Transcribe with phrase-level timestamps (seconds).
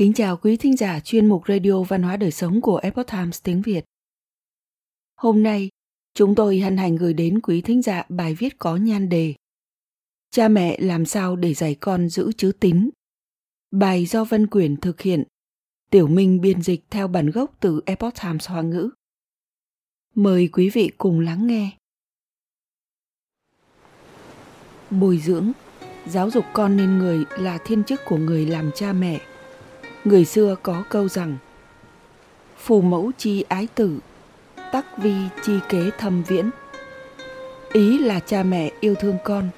[0.00, 3.42] Kính chào quý thính giả chuyên mục Radio Văn hóa Đời Sống của Epoch Times
[3.42, 3.84] tiếng Việt.
[5.16, 5.68] Hôm nay,
[6.14, 9.34] chúng tôi hân hạnh gửi đến quý thính giả bài viết có nhan đề
[10.30, 12.90] Cha mẹ làm sao để dạy con giữ chữ tín?
[13.70, 15.24] Bài do Vân Quyển thực hiện,
[15.90, 18.90] Tiểu Minh biên dịch theo bản gốc từ Epoch Times Hoa ngữ.
[20.14, 21.70] Mời quý vị cùng lắng nghe.
[24.90, 25.52] Bồi dưỡng,
[26.06, 29.20] giáo dục con nên người là thiên chức của người làm cha mẹ.
[30.04, 31.36] Người xưa có câu rằng
[32.58, 33.98] Phù mẫu chi ái tử,
[34.72, 35.14] tắc vi
[35.44, 36.50] chi kế thâm viễn.
[37.72, 39.48] Ý là cha mẹ yêu thương con,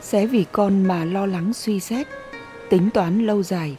[0.00, 2.06] sẽ vì con mà lo lắng suy xét,
[2.70, 3.76] tính toán lâu dài,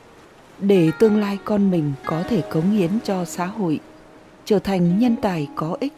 [0.60, 3.80] để tương lai con mình có thể cống hiến cho xã hội,
[4.46, 5.94] trở thành nhân tài có ích.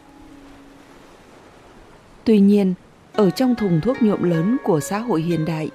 [2.24, 2.74] Tuy nhiên,
[3.12, 5.70] ở trong thùng thuốc nhuộm lớn của xã hội hiện đại,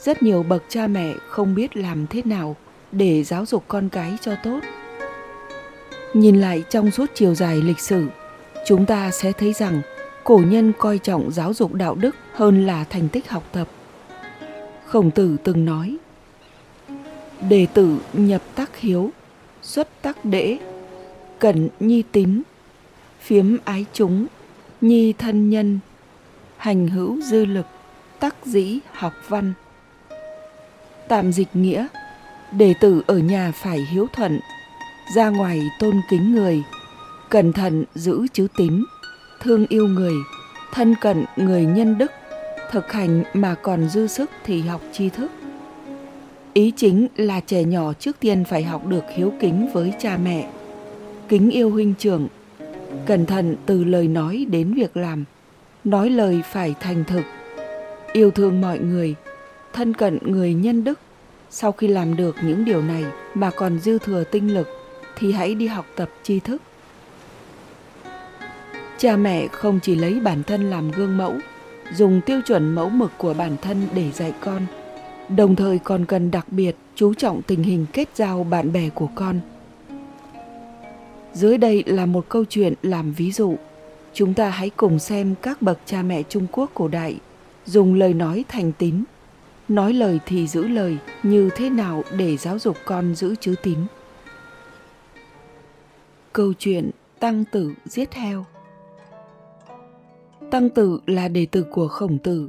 [0.00, 2.56] rất nhiều bậc cha mẹ không biết làm thế nào
[2.92, 4.60] để giáo dục con cái cho tốt.
[6.14, 8.06] Nhìn lại trong suốt chiều dài lịch sử,
[8.66, 9.80] chúng ta sẽ thấy rằng
[10.24, 13.68] cổ nhân coi trọng giáo dục đạo đức hơn là thành tích học tập.
[14.86, 15.96] Khổng tử từng nói:
[17.48, 19.10] Đệ tử nhập tắc hiếu,
[19.62, 20.58] xuất tắc đễ,
[21.38, 22.42] cẩn nhi tín,
[23.20, 24.26] phiếm ái chúng,
[24.80, 25.78] nhi thân nhân,
[26.56, 27.66] hành hữu dư lực,
[28.18, 29.52] tắc dĩ học văn.
[31.08, 31.86] Tạm dịch nghĩa,
[32.52, 34.40] đệ tử ở nhà phải hiếu thuận,
[35.14, 36.62] ra ngoài tôn kính người,
[37.30, 38.84] cẩn thận giữ chữ tín,
[39.40, 40.14] thương yêu người,
[40.72, 42.10] thân cận người nhân đức,
[42.70, 45.30] thực hành mà còn dư sức thì học tri thức.
[46.52, 50.50] Ý chính là trẻ nhỏ trước tiên phải học được hiếu kính với cha mẹ,
[51.28, 52.28] kính yêu huynh trưởng,
[53.06, 55.24] cẩn thận từ lời nói đến việc làm,
[55.84, 57.22] nói lời phải thành thực,
[58.12, 59.14] yêu thương mọi người,
[59.72, 61.00] thân cận người nhân đức.
[61.50, 63.04] Sau khi làm được những điều này
[63.34, 64.68] mà còn dư thừa tinh lực
[65.16, 66.62] thì hãy đi học tập tri thức.
[68.98, 71.34] Cha mẹ không chỉ lấy bản thân làm gương mẫu,
[71.94, 74.66] dùng tiêu chuẩn mẫu mực của bản thân để dạy con,
[75.36, 79.08] đồng thời còn cần đặc biệt chú trọng tình hình kết giao bạn bè của
[79.14, 79.40] con.
[81.32, 83.56] Dưới đây là một câu chuyện làm ví dụ.
[84.14, 87.18] Chúng ta hãy cùng xem các bậc cha mẹ Trung Quốc cổ đại
[87.66, 89.04] dùng lời nói thành tín,
[89.68, 93.78] nói lời thì giữ lời như thế nào để giáo dục con giữ chữ tín.
[96.32, 98.44] Câu chuyện Tăng Tử giết heo
[100.50, 102.48] Tăng Tử là đệ tử của Khổng Tử,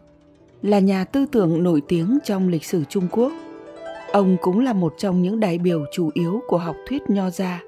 [0.62, 3.31] là nhà tư tưởng nổi tiếng trong lịch sử Trung Quốc.
[4.12, 7.63] Ông cũng là một trong những đại biểu chủ yếu của học thuyết Nho gia.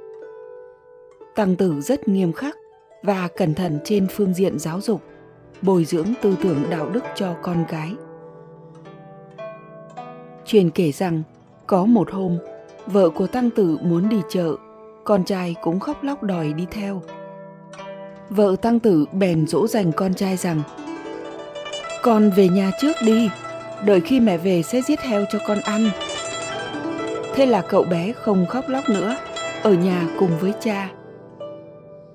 [1.35, 2.56] Tăng Tử rất nghiêm khắc
[3.03, 5.01] và cẩn thận trên phương diện giáo dục,
[5.61, 7.95] bồi dưỡng tư tưởng đạo đức cho con gái.
[10.51, 11.23] Truyền kể rằng,
[11.67, 12.38] có một hôm,
[12.85, 14.56] vợ của Tăng Tử muốn đi chợ,
[15.03, 17.01] con trai cũng khóc lóc đòi đi theo.
[18.29, 20.61] Vợ Tăng Tử bèn dỗ dành con trai rằng
[22.03, 23.29] Con về nhà trước đi,
[23.85, 25.90] đợi khi mẹ về sẽ giết heo cho con ăn.
[27.35, 29.16] Thế là cậu bé không khóc lóc nữa,
[29.63, 30.91] ở nhà cùng với cha.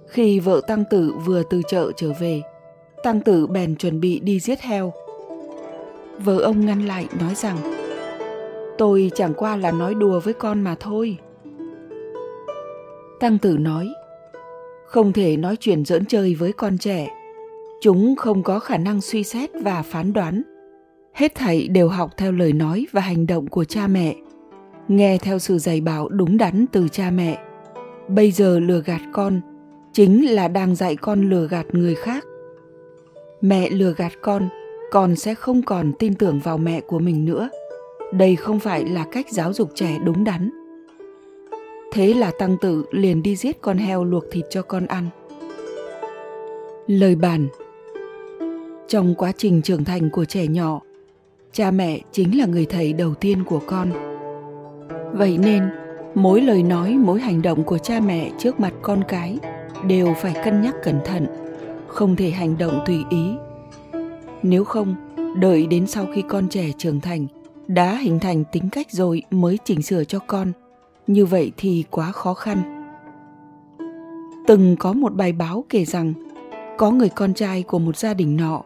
[0.09, 2.43] Khi vợ Tăng Tử vừa từ chợ trở về,
[3.03, 4.93] Tăng Tử bèn chuẩn bị đi giết heo.
[6.19, 7.76] Vợ ông ngăn lại nói rằng
[8.79, 11.19] Tôi chẳng qua là nói đùa với con mà thôi.
[13.21, 13.89] Tăng Tử nói,
[14.87, 17.09] Không thể nói chuyện giỡn chơi với con trẻ.
[17.81, 20.43] Chúng không có khả năng suy xét và phán đoán.
[21.13, 24.15] Hết thảy đều học theo lời nói và hành động của cha mẹ.
[24.89, 27.43] Nghe theo sự dạy bảo đúng đắn từ cha mẹ.
[28.09, 29.41] Bây giờ lừa gạt con
[29.93, 32.25] chính là đang dạy con lừa gạt người khác
[33.41, 34.49] mẹ lừa gạt con
[34.91, 37.49] con sẽ không còn tin tưởng vào mẹ của mình nữa
[38.19, 40.51] đây không phải là cách giáo dục trẻ đúng đắn.
[41.93, 45.09] Thế là tăng tử liền đi giết con heo luộc thịt cho con ăn.
[46.87, 47.49] Lời bàn.
[48.89, 50.81] Trong quá trình trưởng thành của trẻ nhỏ,
[51.53, 53.91] cha mẹ chính là người thầy đầu tiên của con.
[55.13, 55.63] Vậy nên,
[56.15, 59.39] mỗi lời nói, mỗi hành động của cha mẹ trước mặt con cái
[59.87, 61.27] đều phải cân nhắc cẩn thận,
[61.89, 63.31] không thể hành động tùy ý.
[64.43, 64.95] Nếu không,
[65.37, 67.27] đợi đến sau khi con trẻ trưởng thành
[67.69, 70.53] đã hình thành tính cách rồi mới chỉnh sửa cho con.
[71.07, 72.87] Như vậy thì quá khó khăn.
[74.47, 76.13] Từng có một bài báo kể rằng,
[76.79, 78.63] có người con trai của một gia đình nọ,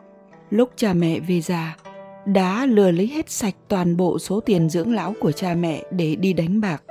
[0.50, 1.76] lúc cha mẹ về già,
[2.24, 6.16] đã lừa lấy hết sạch toàn bộ số tiền dưỡng lão của cha mẹ để
[6.16, 6.82] đi đánh bạc.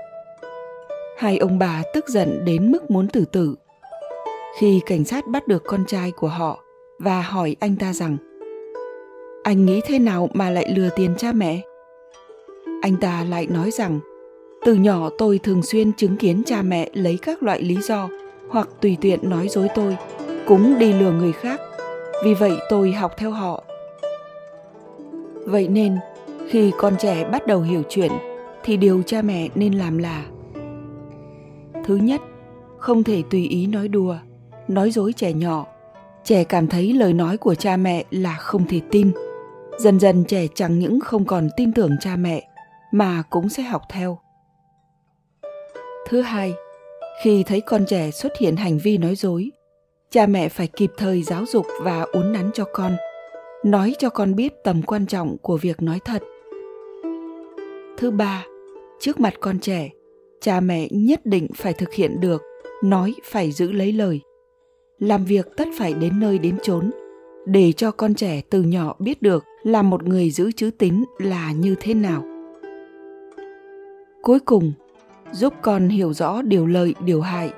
[1.18, 3.56] Hai ông bà tức giận đến mức muốn tử tử.
[4.60, 6.64] Khi cảnh sát bắt được con trai của họ
[7.00, 8.18] và hỏi anh ta rằng,
[9.44, 11.62] anh nghĩ thế nào mà lại lừa tiền cha mẹ?
[12.82, 14.00] Anh ta lại nói rằng,
[14.66, 18.10] từ nhỏ tôi thường xuyên chứng kiến cha mẹ lấy các loại lý do
[18.50, 19.98] hoặc tùy tiện nói dối tôi,
[20.48, 21.62] cũng đi lừa người khác.
[22.24, 23.64] Vì vậy tôi học theo họ.
[25.46, 25.98] Vậy nên,
[26.50, 28.12] khi con trẻ bắt đầu hiểu chuyện,
[28.64, 30.26] thì điều cha mẹ nên làm là,
[31.86, 32.22] thứ nhất,
[32.78, 34.16] không thể tùy ý nói đùa,
[34.68, 35.66] nói dối trẻ nhỏ.
[36.24, 39.12] Trẻ cảm thấy lời nói của cha mẹ là không thể tin.
[39.78, 42.49] Dần dần trẻ chẳng những không còn tin tưởng cha mẹ
[42.92, 44.20] mà cũng sẽ học theo.
[46.08, 46.54] Thứ hai,
[47.24, 49.52] khi thấy con trẻ xuất hiện hành vi nói dối,
[50.12, 52.98] cha mẹ phải kịp thời giáo dục và uốn nắn cho con,
[53.64, 56.24] nói cho con biết tầm quan trọng của việc nói thật.
[57.98, 58.46] Thứ ba,
[59.00, 59.90] trước mặt con trẻ,
[60.42, 62.42] cha mẹ nhất định phải thực hiện được
[62.84, 64.22] nói phải giữ lấy lời,
[65.00, 66.92] làm việc tất phải đến nơi đến chốn,
[67.46, 71.52] để cho con trẻ từ nhỏ biết được là một người giữ chữ tín là
[71.52, 72.39] như thế nào
[74.30, 74.72] cuối cùng,
[75.32, 77.54] giúp con hiểu rõ điều lợi, điều hại,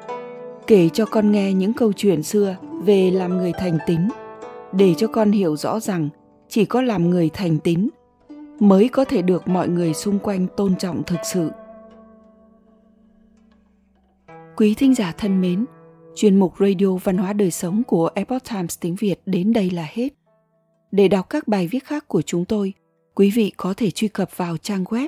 [0.68, 4.00] kể cho con nghe những câu chuyện xưa về làm người thành tín,
[4.72, 6.10] để cho con hiểu rõ rằng
[6.50, 7.90] chỉ có làm người thành tín
[8.60, 11.52] mới có thể được mọi người xung quanh tôn trọng thực sự.
[14.58, 15.66] Quý thính giả thân mến,
[16.16, 19.88] chuyên mục radio văn hóa đời sống của epoch times tiếng việt đến đây là
[19.92, 20.10] hết.
[20.92, 22.74] Để đọc các bài viết khác của chúng tôi,
[23.16, 25.08] quý vị có thể truy cập vào trang web